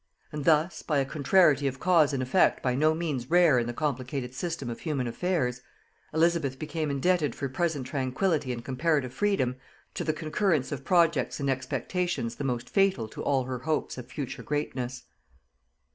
And 0.31 0.45
thus, 0.45 0.81
by 0.81 0.97
a 0.97 1.05
contrariety 1.05 1.67
of 1.67 1.79
cause 1.79 2.11
and 2.11 2.23
effect 2.23 2.63
by 2.63 2.73
no 2.73 2.95
means 2.95 3.29
rare 3.29 3.59
in 3.59 3.67
the 3.67 3.71
complicated 3.71 4.33
system 4.33 4.67
of 4.67 4.79
human 4.79 5.05
affairs, 5.05 5.61
Elizabeth 6.11 6.57
became 6.57 6.89
indebted 6.89 7.35
for 7.35 7.47
present 7.47 7.85
tranquillity 7.85 8.51
and 8.51 8.65
comparative 8.65 9.13
freedom 9.13 9.57
to 9.93 10.03
the 10.03 10.11
concurrence 10.11 10.71
of 10.71 10.83
projects 10.83 11.39
and 11.39 11.51
expectations 11.51 12.33
the 12.37 12.43
most 12.43 12.67
fatal 12.67 13.07
to 13.09 13.21
all 13.21 13.43
her 13.43 13.59
hopes 13.59 13.95
of 13.95 14.07
future 14.09 14.41
greatness. 14.41 15.03